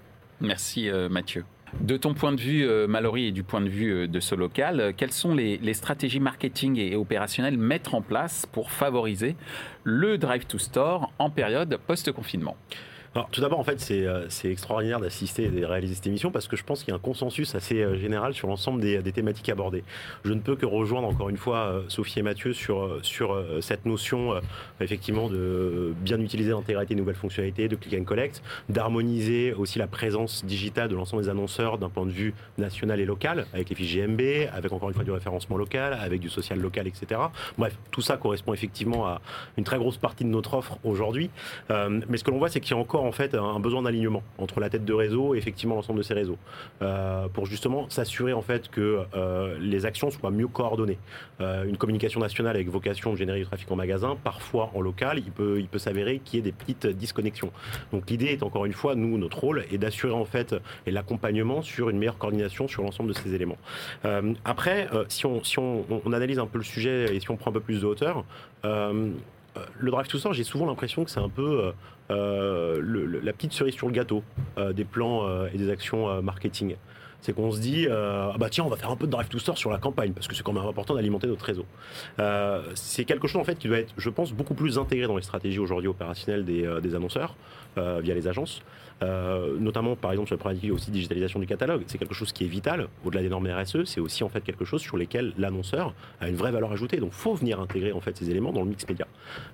[0.41, 1.45] Merci euh, Mathieu.
[1.81, 4.35] De ton point de vue, euh, Mallory, et du point de vue euh, de ce
[4.35, 9.35] local, euh, quelles sont les, stratégies marketing et, opérationnelles mettre en place pour favoriser
[9.83, 12.55] le drive to store en période post-confinement?
[13.15, 16.47] Alors, tout d'abord, en fait, euh, c'est extraordinaire d'assister et de réaliser cette émission parce
[16.47, 19.49] que je pense qu'il y a un consensus assez euh, général sur l'ensemble des, thématiques
[19.49, 19.83] abordées.
[20.25, 23.85] Je ne peux que rejoindre encore une fois euh, Sophie et Mathieu sur, sur cette
[23.85, 24.33] notion,
[24.81, 29.85] effectivement, de bien utiliser l'intégralité des nouvelles fonctionnalités, de click and collect, d'harmoniser aussi la
[29.85, 33.75] présence digitale de l'ensemble des annonceurs d'un point de vue national et local, avec les
[33.75, 34.21] fiches GMB,
[34.51, 37.21] avec encore une fois du référencement local, avec du social local, etc.
[37.59, 39.21] Bref, tout ça correspond effectivement à
[39.57, 41.29] une très grosse partie de notre offre aujourd'hui.
[41.69, 44.23] mais ce que l'on voit, c'est qu'il y a encore en fait un besoin d'alignement
[44.37, 46.37] entre la tête de réseau et effectivement l'ensemble de ces réseaux,
[47.33, 49.01] pour justement s'assurer en fait que
[49.59, 50.97] les actions soient mieux coordonnées.
[51.39, 55.31] une communication nationale avec vocation de générer du trafic en magasin, parfois en local, il
[55.31, 57.51] peut, il peut s'avérer qu'il y ait des petites disconnexions.
[57.91, 61.89] Donc l'idée est encore une fois, nous, notre rôle est d'assurer en fait l'accompagnement sur
[61.89, 63.57] une meilleure coordination sur l'ensemble de ces éléments.
[64.45, 67.51] après, si, on, si on, on, analyse un peu le sujet et si on prend
[67.51, 68.23] un peu plus de hauteur,
[68.65, 69.11] euh,
[69.79, 71.73] le drive to store, j'ai souvent l'impression que c'est un peu
[72.11, 74.23] euh, euh, la petite cerise sur le gâteau
[74.73, 76.75] des plans et des actions marketing.
[77.21, 79.39] C'est qu'on se dit, ah bah tiens, on va faire un peu de drive to
[79.39, 81.65] store sur la campagne parce que c'est quand même important d'alimenter notre réseau.
[82.75, 85.23] c'est quelque chose en fait qui doit être, je pense, beaucoup plus intégré dans les
[85.23, 87.35] stratégies aujourd'hui opérationnelles des annonceurs
[87.77, 88.61] via les agences.
[89.01, 91.83] Euh, notamment par exemple sur la problématique aussi digitalisation du catalogue.
[91.87, 94.65] C'est quelque chose qui est vital, au-delà des normes RSE, c'est aussi en fait quelque
[94.65, 96.97] chose sur lesquels l'annonceur a une vraie valeur ajoutée.
[96.97, 99.07] Donc faut venir intégrer en fait ces éléments dans le mix média.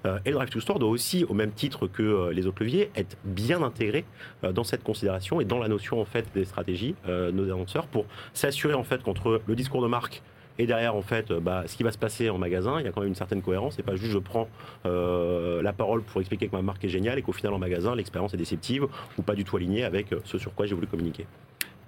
[0.06, 2.64] Euh, et le Drive to Store doit aussi, au même titre que euh, les autres
[2.64, 4.06] leviers, être bien intégré
[4.44, 8.74] dans cette considération et dans la notion en fait des stratégies nos annonceurs pour s'assurer
[8.74, 10.22] en fait qu'entre le discours de marque
[10.60, 12.92] et derrière, en fait, bah, ce qui va se passer en magasin, il y a
[12.92, 13.80] quand même une certaine cohérence.
[13.80, 14.50] Et pas juste je prends
[14.86, 17.96] euh, la parole pour expliquer que ma marque est géniale et qu'au final, en magasin,
[17.96, 18.86] l'expérience est déceptive
[19.18, 21.26] ou pas du tout alignée avec euh, ce sur quoi j'ai voulu communiquer.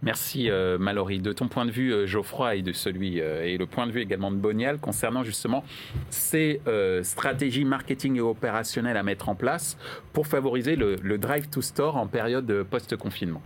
[0.03, 1.19] Merci euh, Mallory.
[1.19, 4.31] De ton point de vue, Geoffroy, et de celui et le point de vue également
[4.31, 5.65] de Bonial concernant justement
[6.09, 6.61] ces
[7.03, 9.77] stratégies marketing et opérationnelles à mettre en place
[10.13, 13.43] pour favoriser le drive to store en période post-confinement.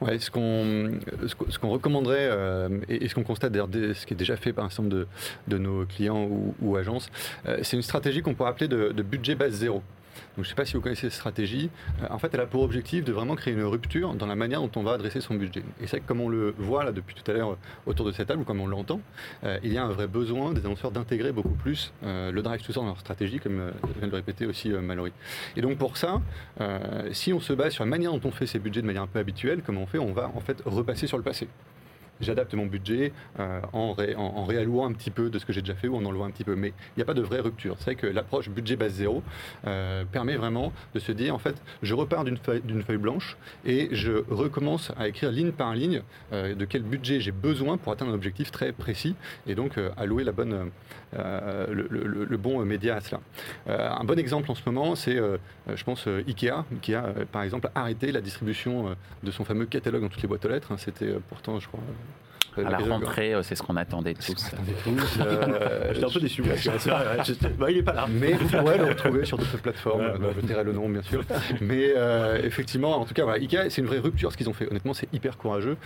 [0.00, 4.52] Ouais, ce qu'on recommanderait euh, et, ce qu'on constate d'ailleurs ce qui est déjà fait
[4.52, 5.06] par un certain nombre
[5.48, 6.28] de, nos clients
[6.60, 7.10] ou, agences,
[7.46, 9.82] euh, c'est une stratégie qu'on pourrait appeler de budget base zéro.
[10.36, 11.70] Donc je ne sais pas si vous connaissez cette stratégie.
[12.02, 14.60] Euh, en fait, elle a pour objectif de vraiment créer une rupture dans la manière
[14.60, 15.62] dont on va adresser son budget.
[15.80, 18.28] Et c'est comme on le voit là depuis tout à l'heure euh, autour de cette
[18.28, 19.00] table, ou comme on l'entend,
[19.44, 22.72] euh, il y a un vrai besoin des annonceurs d'intégrer beaucoup plus le drive to
[22.72, 25.12] store dans leur stratégie, comme vient de le répéter aussi Mallory.
[25.56, 26.20] Et donc pour ça,
[27.12, 29.06] si on se base sur la manière dont on fait ses budgets de manière un
[29.06, 31.48] peu habituelle, comme on fait, on va en fait repasser sur le passé
[32.22, 35.74] j'adapte mon budget euh, en, en, réallouant un petit peu de ce que j'ai déjà
[35.74, 36.54] fait ou en enlevant un petit peu.
[36.54, 37.76] Mais il n'y a pas de vraie rupture.
[37.80, 39.22] C'est que l'approche budget base zéro
[39.66, 43.88] euh, permet vraiment de se dire, en fait, je repars d'une feuille, feuille, blanche et
[43.92, 48.12] je recommence à écrire ligne par ligne euh, de quel budget j'ai besoin pour atteindre
[48.12, 49.14] un objectif très précis
[49.46, 50.70] et donc allouer la bonne,
[51.12, 53.20] le, bon média à cela.
[53.66, 58.12] un bon exemple en ce moment, c'est, je pense, Ikea, qui a, par exemple, arrêté
[58.12, 60.72] la distribution de son fameux catalogue dans toutes les boîtes aux lettres.
[60.72, 60.76] Hein.
[60.76, 61.80] C'était pourtant, je crois,
[62.58, 64.50] à la rentrée, euh, c'est ce qu'on attendait tous.
[65.20, 66.42] Euh, J'étais un peu déçu.
[66.42, 68.06] bah, il n'est pas là.
[68.10, 70.02] Mais vous pourrez le retrouver sur d'autres plateformes.
[70.40, 71.22] je tairai le nom, bien sûr.
[71.60, 74.52] Mais euh, effectivement, en tout cas, voilà, Ikea, c'est une vraie rupture ce qu'ils ont
[74.52, 74.68] fait.
[74.70, 75.76] Honnêtement, c'est hyper courageux.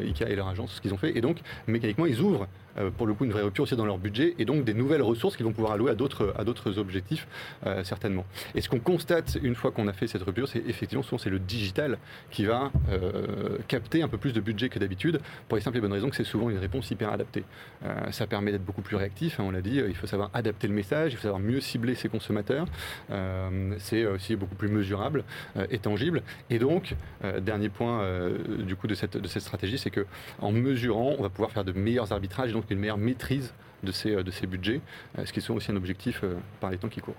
[0.00, 1.16] Ikea et leur agence, ce qu'ils ont fait.
[1.16, 2.46] Et donc, mécaniquement, ils ouvrent
[2.78, 5.02] euh, pour le coup une vraie rupture aussi dans leur budget et donc des nouvelles
[5.02, 7.26] ressources qu'ils vont pouvoir allouer à d'autres à d'autres objectifs
[7.66, 8.24] euh, certainement.
[8.54, 11.30] Et ce qu'on constate une fois qu'on a fait cette rupture, c'est effectivement souvent c'est
[11.30, 11.98] le digital
[12.30, 15.80] qui va euh, capter un peu plus de budget que d'habitude pour les simples et
[15.80, 17.44] bonnes raisons que c'est souvent une réponse hyper adaptée.
[18.10, 20.74] ça permet d'être beaucoup plus réactif, hein, on l'a dit, il faut savoir adapter le
[20.74, 22.66] message, il faut savoir mieux cibler ses consommateurs.
[23.78, 25.24] c'est aussi beaucoup plus mesurable
[25.70, 26.22] et tangible.
[26.50, 26.94] Et donc
[27.40, 30.06] dernier point du coup de cette de cette stratégie, c'est que
[30.40, 34.22] en mesurant, on va pouvoir faire de meilleurs arbitrages une meilleure maîtrise de ces, euh,
[34.22, 34.80] de ces budgets,
[35.18, 37.16] euh, ce qui est aussi un objectif euh, par les temps qui courent.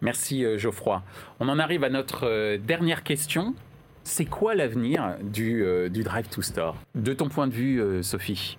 [0.00, 1.02] Merci Geoffroy.
[1.40, 3.56] On en arrive à notre dernière question.
[4.04, 6.76] C'est quoi l'avenir du, du, Drive to Store?
[6.94, 8.58] De ton point de vue, Sophie?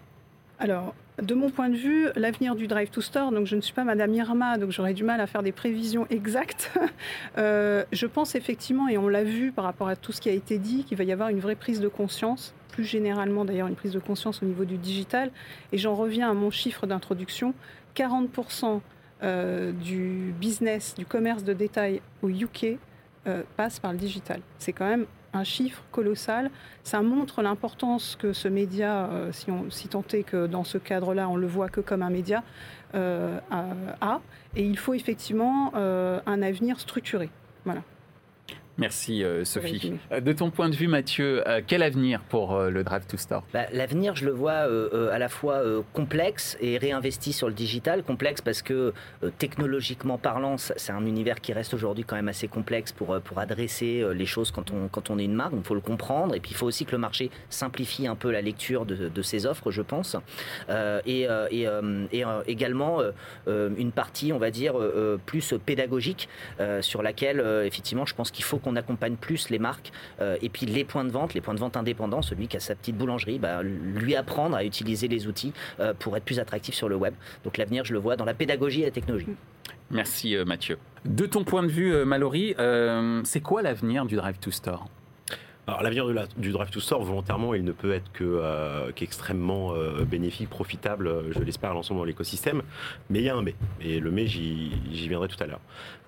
[0.60, 3.74] Alors, de mon point de vue, l'avenir du Drive to Store, donc je ne suis
[3.74, 6.72] pas Madame Irma, donc j'aurais du mal à faire des prévisions exactes.
[7.38, 10.58] je pense effectivement, et on l'a vu par rapport à tout ce qui a été
[10.58, 13.92] dit, qu'il va y avoir une vraie prise de conscience plus généralement d'ailleurs une prise
[13.92, 15.32] de conscience au niveau du digital.
[15.72, 17.54] Et j'en reviens à mon chiffre d'introduction.
[17.96, 18.80] 40%
[19.22, 22.78] euh, du business, du commerce de détail au UK
[23.28, 24.40] euh, passe par le digital.
[24.60, 26.50] C'est quand même un chiffre colossal.
[26.84, 30.78] Ça montre l'importance que ce média, euh, si, on, si tant est que dans ce
[30.78, 32.44] cadre-là, on le voit que comme un média,
[32.94, 34.20] a.
[34.56, 37.30] Et il faut effectivement un avenir structuré.
[37.64, 37.82] Voilà.
[38.80, 39.94] Merci euh, Sophie.
[40.12, 43.44] Euh, de ton point de vue, Mathieu, euh, quel avenir pour le Drive to Store?
[43.54, 44.68] Bah, L'avenir, je le vois
[45.12, 45.62] à la fois
[45.94, 48.04] complexe et réinvesti sur le digital.
[48.04, 48.94] Complexe parce que
[49.38, 54.06] technologiquement parlant, c'est un univers qui reste aujourd'hui quand même assez complexe pour, pour adresser
[54.14, 55.54] les choses quand on, quand on est une marque.
[55.56, 56.36] il faut le comprendre.
[56.36, 59.22] Et puis il faut aussi que le marché simplifie un peu la lecture de, de
[59.22, 60.16] ses offres, je pense.
[61.06, 61.68] et, et,
[62.12, 63.02] et également
[63.48, 64.76] une partie, on va dire,
[65.26, 66.30] plus pédagogique
[66.82, 70.50] sur laquelle, effectivement, je pense qu'il faut qu'on on accompagne plus les marques euh, et
[70.50, 72.98] puis les points de vente, les points de vente indépendants, celui qui a sa petite
[72.98, 76.96] boulangerie, bah, lui apprendre à utiliser les outils euh, pour être plus attractif sur le
[76.96, 77.14] web.
[77.44, 79.28] Donc l'avenir, je le vois dans la pédagogie et la technologie.
[79.92, 80.78] Merci Mathieu.
[81.06, 82.56] De ton point de vue, Mallory,
[83.24, 84.88] c'est quoi l'avenir du Drive to Store?
[85.70, 89.74] Alors l'avenir du Drive to Store, volontairement, il ne peut être que qu'extrêmement
[90.10, 92.62] bénéfique, profitable, je l'espère, à l'ensemble de l'écosystème.
[93.10, 93.56] Mais il y a un mais.
[93.82, 95.62] Et le mais, j'y viendrai tout à l'heure.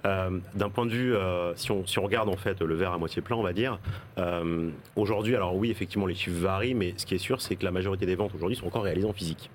[0.06, 3.22] Euh, d'un point de vue, euh, si, on, regarde en fait le verre à moitié
[3.22, 3.80] plein, on va dire,
[4.18, 7.66] euh, aujourd'hui, alors oui, effectivement, les chiffres varient, mais ce qui est sûr, c'est que
[7.66, 9.50] la majorité des ventes aujourd'hui sont encore réalisées en physique.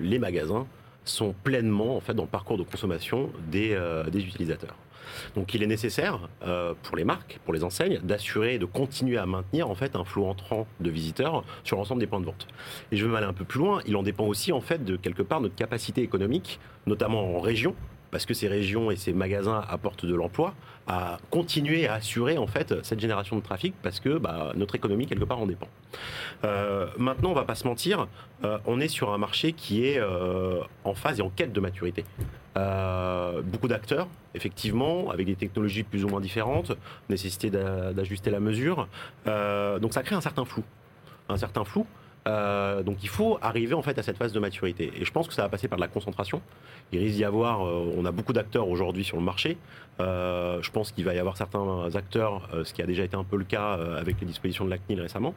[0.00, 0.66] les magasins
[1.04, 3.76] sont pleinement en fait dans le parcours de consommation des,
[4.14, 4.76] utilisateurs.
[5.34, 6.28] Donc il est nécessaire
[6.82, 10.26] pour les marques, pour les enseignes, d'assurer, de continuer à maintenir en fait un flot
[10.26, 12.46] entrant de visiteurs sur l'ensemble des points de vente.
[12.92, 14.96] Et je veux aller un peu plus loin, il en dépend aussi en fait de
[14.96, 17.74] quelque part notre capacité économique, notamment en région,
[18.10, 20.54] parce que ces régions et ces magasins apportent de l'emploi,
[20.86, 25.06] à continuer à assurer en fait cette génération de trafic parce que bah, notre économie
[25.06, 25.68] quelque part en dépend.
[26.44, 28.08] Euh, maintenant, on va pas se mentir,
[28.44, 31.60] euh, on est sur un marché qui est euh, en phase et en quête de
[31.60, 32.04] maturité.
[33.44, 36.72] beaucoup d'acteurs, effectivement, avec des technologies plus ou moins différentes,
[37.08, 38.88] nécessité d'ajuster la mesure.
[39.26, 40.64] donc ça crée un certain flou.
[41.28, 41.86] Un certain flou.
[42.26, 44.92] Donc il faut arriver en fait à cette phase de maturité.
[44.96, 46.40] Et je pense que ça va passer par de la concentration.
[46.92, 49.56] Il risque d'y avoir, euh, on a beaucoup d'acteurs aujourd'hui sur le marché.
[50.00, 53.16] Euh, je pense qu'il va y avoir certains acteurs, euh, ce qui a déjà été
[53.16, 55.34] un peu le cas avec les dispositions de la CNIL récemment,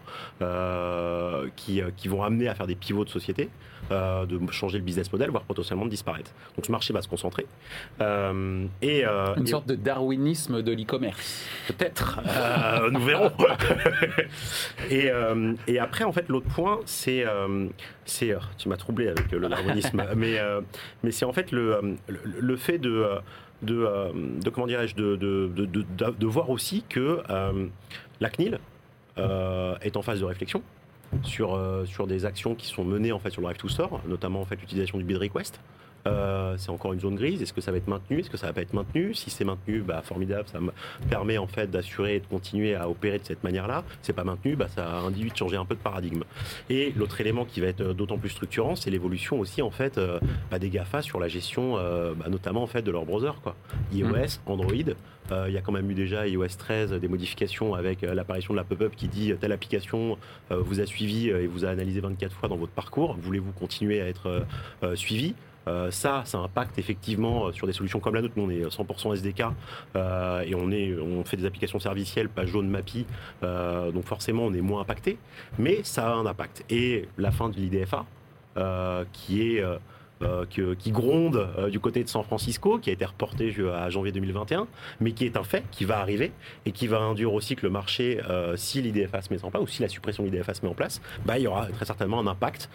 [1.55, 3.49] qui, qui, vont amener à faire des pivots de société,
[3.91, 6.31] de changer le business model, voire potentiellement de disparaître.
[6.55, 7.45] Donc ce marché va se concentrer.
[8.81, 9.03] et,
[9.37, 11.45] Une sorte de darwinisme de l'e-commerce.
[11.67, 12.19] Peut-être,
[12.91, 13.31] nous verrons.
[14.89, 15.11] et,
[15.67, 17.25] et, après, en fait, l'autre point, c'est,
[18.05, 20.39] c'est, tu m'as troublé avec le darwinisme, mais,
[21.03, 23.19] mais c'est en fait le, le, fait de,
[23.63, 23.87] de,
[24.41, 27.67] de comment dirais-je, de, de, voir aussi que euh,
[28.19, 28.59] la CNIL
[29.17, 30.61] euh, est en phase de réflexion
[31.23, 34.01] sur, euh, sur des actions qui sont menées en fait sur le Drive to Store,
[34.07, 35.59] notamment en fait l'utilisation du bid request.
[36.05, 37.41] Euh, c'est encore une zone grise.
[37.41, 38.19] Est-ce que ça va être maintenu?
[38.19, 39.13] Est-ce que ça va pas être maintenu?
[39.13, 40.71] Si c'est maintenu, bah, formidable, ça me
[41.09, 43.83] permet en fait d'assurer et de continuer à opérer de cette manière-là.
[44.01, 46.23] C'est pas maintenu, bah, ça induit de changer un peu de paradigme.
[46.69, 49.97] Et l'autre élément qui va être euh, d'autant plus structurant, c'est l'évolution aussi en fait
[49.97, 50.19] euh,
[50.51, 53.55] bah, des Gafa sur la gestion, bah, notamment en fait de leur browser, quoi.
[53.93, 54.51] iOS, mmh.
[54.51, 54.73] Android.
[55.47, 58.63] Il y a quand même eu déjà iOS 13 des modifications avec l'apparition de la
[58.63, 60.17] pop-up qui dit telle application
[60.49, 63.15] vous a suivi et vous a analysé 24 fois dans votre parcours.
[63.19, 64.45] Voulez-vous continuer à être
[64.95, 65.33] suivi?
[65.67, 68.33] Euh, ça, ça impacte effectivement euh, sur des solutions comme la nôtre.
[68.37, 69.45] Nous, on est 100% SDK
[69.95, 73.05] euh, et on, est, on fait des applications servicielles, pas jaune MAPI,
[73.41, 75.17] donc forcément, on est moins impacté,
[75.57, 76.63] mais ça a un impact.
[76.69, 78.05] Et la fin de l'IDFA,
[79.11, 79.63] qui est
[80.23, 84.11] euh, qui gronde euh, du côté de San Francisco, qui a été reporté à janvier
[84.11, 84.67] 2021,
[84.99, 86.31] mais qui est un fait, qui va arriver
[86.65, 89.63] et qui va induire aussi que le marché, euh, si l'IDFA se met en place,
[89.63, 91.85] ou si la suppression de l'IDFA se met en place, bah, il y aura très
[91.85, 92.69] certainement un impact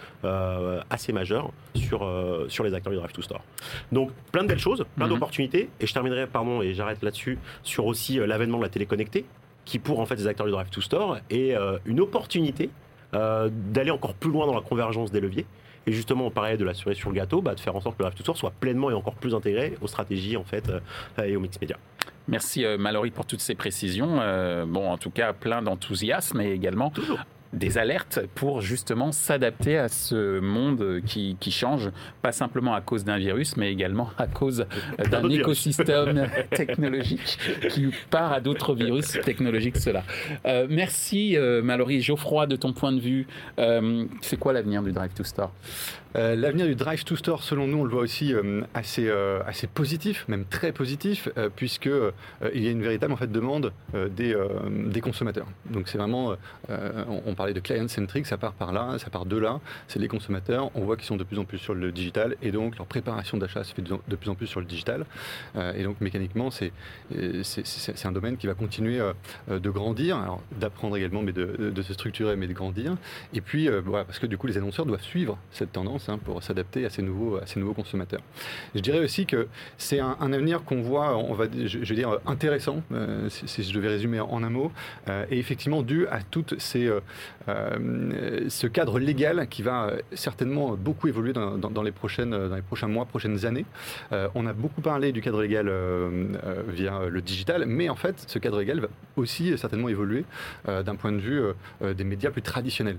[0.91, 2.09] assez majeur sur,
[2.49, 3.43] sur les acteurs du Drive to Store.
[3.93, 5.15] Donc plein de belles choses, plein mhm.
[5.15, 9.25] d'opportunités, et je terminerai, pardon, et j'arrête là-dessus, sur aussi l'avènement de la téléconnectée,
[9.65, 11.55] qui pour en fait les acteurs du Drive to Store est
[11.87, 12.71] une opportunité
[13.13, 15.47] d'aller encore plus loin dans la convergence des leviers
[15.89, 17.97] et justement, on parlait de la cerise sur le gâteau, bah, de faire en sorte
[17.97, 20.69] que le Drive to Store soit pleinement et encore plus intégré aux stratégies en fait
[20.69, 21.79] euh, et aux mix média.
[22.29, 24.19] Merci euh, Mallory pour toutes ces précisions.
[24.21, 27.21] Euh, bon, en tout cas, plein d'enthousiasme et également Toujours
[27.53, 31.91] des alertes pour justement s'adapter à ce monde qui, change,
[32.23, 34.67] pas simplement à cause d'un virus, mais également à cause
[35.11, 37.39] d'un écosystème technologique
[37.71, 39.77] qui part à d'autres virus technologiques.
[39.77, 40.05] Cela.
[40.47, 42.01] Euh, merci euh, Mallory.
[42.01, 43.27] Geoffroy, de ton point de vue,
[43.59, 45.53] euh, c'est quoi l'avenir du Drive to Store?
[46.15, 48.35] L'avenir du Drive to Store, selon nous, on le voit aussi
[48.75, 49.11] assez,
[49.47, 51.91] assez positif, même très positif, puisque
[52.55, 54.35] il y a une véritable demande des,
[55.03, 55.47] consommateurs.
[55.71, 56.35] Donc c'est vraiment,
[56.69, 59.61] on, parler de client-centric, ça part par là, ça part de là.
[59.87, 62.51] C'est les consommateurs, on voit qu'ils sont de plus en plus sur le digital et
[62.51, 65.07] donc leur préparation d'achat se fait de plus en plus sur le digital.
[65.57, 66.73] Euh, et donc mécaniquement, c'est
[68.05, 69.13] un domaine qui va continuer euh,
[69.49, 72.97] de grandir, d'apprendre également, mais de, se structurer, mais de grandir.
[73.35, 76.43] Et puis, euh, voilà, parce que du coup, les annonceurs doivent suivre cette tendance pour
[76.43, 77.41] s'adapter à ces nouveaux,
[77.75, 78.21] consommateurs.
[78.75, 82.83] Je dirais aussi que c'est un, avenir qu'on voit, on va, je, veux dire, intéressant,
[83.29, 84.73] si, je devais résumer en un mot,
[85.31, 86.91] et effectivement dû à toutes ces
[87.49, 93.47] euh, ce cadre légal qui va certainement beaucoup évoluer dans, les, prochaines, prochains mois, prochaines
[93.47, 93.65] années.
[94.13, 96.29] Euh, on a beaucoup parlé du cadre légal euh,
[96.69, 100.25] via le digital, mais en fait, ce cadre légal va aussi certainement évoluer
[100.67, 101.43] d'un point de vue
[101.81, 102.99] des médias plus traditionnels.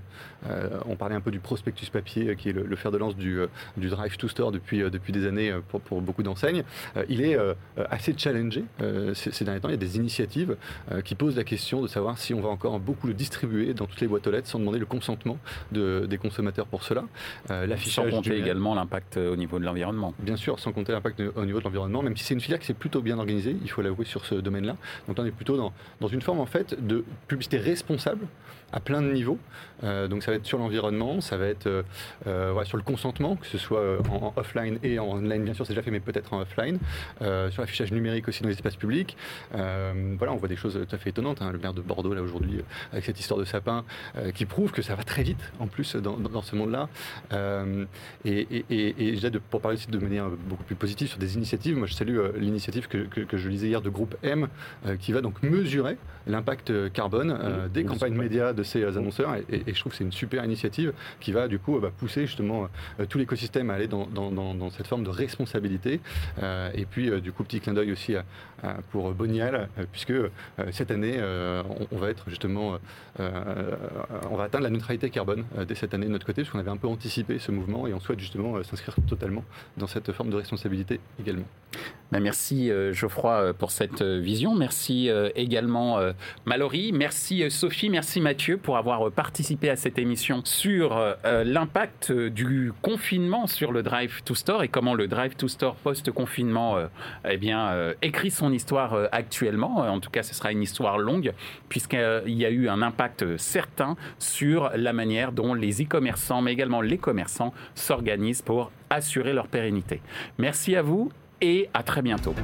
[0.84, 3.40] on parlait un peu du prospectus papier qui est le, fer fer de lance du,
[3.76, 6.64] du drive to store depuis, depuis des années pour, pour beaucoup d'enseignes,
[7.08, 7.36] il est
[7.90, 8.64] assez challengé
[9.14, 9.68] ces, derniers temps.
[9.68, 10.56] Il y a des initiatives
[11.04, 14.00] qui posent la question de savoir si on va encore beaucoup le distribuer dans toutes
[14.00, 15.38] les boîtes aux lettres sans demander le consentement
[15.72, 17.04] de, des consommateurs pour cela.
[17.76, 20.14] sans compter également l'impact au niveau de l'environnement.
[20.18, 22.66] Bien sûr, sans compter l'impact au niveau de l'environnement, même si c'est une filière qui
[22.66, 24.76] s'est plutôt bien organisée, il faut l'avouer sur ce domaine-là.
[25.08, 28.26] Donc on est plutôt dans, dans une forme en fait de publicité responsable
[28.72, 29.38] à plein de niveaux.
[29.84, 31.82] Euh, donc ça va être sur l'environnement, ça va être euh,
[32.26, 35.72] euh, sur le consentement, que ce soit en, offline et en online, bien sûr, c'est
[35.72, 36.78] déjà fait, mais peut-être en offline.
[37.18, 39.16] sur l'affichage numérique aussi dans les espaces publics.
[39.52, 41.42] voilà, on voit des choses tout à fait étonnantes.
[41.42, 41.50] Hein.
[41.52, 43.84] Le maire de Bordeaux, là, aujourd'hui, avec cette histoire de sapin,
[44.34, 46.88] qui prouve que ça va très vite, en plus, dans, dans ce monde-là.
[48.24, 51.34] et, et, et déjà, de, pour parler aussi de manière beaucoup plus positive sur des
[51.34, 54.48] initiatives, moi, je salue l'initiative que, que, que, je lisais hier de Groupe M,
[55.00, 59.34] qui va donc mesurer l'impact carbone des campagnes médias de ces annonceurs.
[59.50, 62.68] Et, je trouve que c'est une super initiative qui va du coup bah, pousser justement
[62.98, 66.00] euh, tout l'écosystème à aller dans, cette forme de responsabilité.
[66.42, 68.14] Euh, et puis euh, du coup, petit clin d'œil aussi
[68.90, 70.12] pour Bonial, puisque
[70.70, 71.18] cette année,
[71.90, 72.78] on, va être justement,
[73.18, 76.70] on va atteindre la neutralité carbone dès cette année de notre côté, parce qu'on avait
[76.70, 79.44] un peu anticipé ce mouvement et on souhaite justement s'inscrire totalement
[79.78, 81.46] dans cette forme de responsabilité également.
[82.12, 84.54] Ben, merci Geoffroy pour cette vision.
[84.54, 85.98] Merci également
[86.44, 86.92] Mallory.
[86.92, 87.88] Merci Sophie.
[87.88, 93.82] Merci Mathieu pour avoir participé à cette émission sur euh, l'impact du confinement sur le
[93.82, 96.86] Drive to Store et comment le Drive to Store post-confinement euh,
[97.28, 99.78] eh bien, euh, écrit son histoire actuellement.
[99.78, 101.32] En tout cas, ce sera une histoire longue
[101.68, 106.80] puisqu'il y a eu un impact certain sur la manière dont les e-commerçants, mais également
[106.80, 110.00] les commerçants, s'organisent pour assurer leur pérennité.
[110.38, 112.34] Merci à vous et à très bientôt.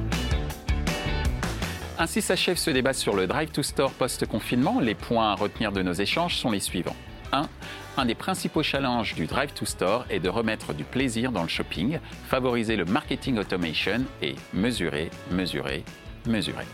[1.99, 4.79] Ainsi s'achève ce débat sur le Drive to Store post-confinement.
[4.79, 6.95] Les points à retenir de nos échanges sont les suivants.
[7.31, 7.49] 1.
[7.97, 11.47] Un des principaux challenges du Drive to Store est de remettre du plaisir dans le
[11.47, 15.83] shopping, favoriser le marketing automation et mesurer, mesurer,
[16.27, 16.65] mesurer.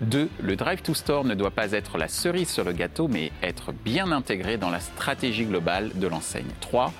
[0.00, 0.28] 2.
[0.40, 3.72] Le Drive to Store ne doit pas être la cerise sur le gâteau, mais être
[3.72, 6.50] bien intégré dans la stratégie globale de l'enseigne.
[6.60, 6.92] 3.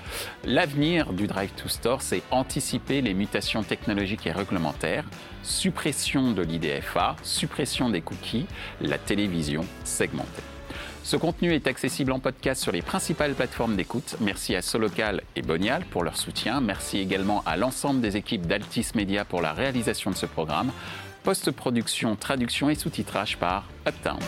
[0.45, 5.05] L'avenir du Drive to Store, c'est anticiper les mutations technologiques et réglementaires,
[5.43, 8.47] suppression de l'IDFA, suppression des cookies,
[8.81, 10.43] la télévision segmentée.
[11.05, 14.15] Ce contenu est accessible en podcast sur les principales plateformes d'écoute.
[14.21, 16.61] Merci à Solocal et Bonial pour leur soutien.
[16.61, 20.71] Merci également à l'ensemble des équipes d'Altis Media pour la réalisation de ce programme.
[21.25, 24.19] Post-production, traduction et sous-titrage par Uptown.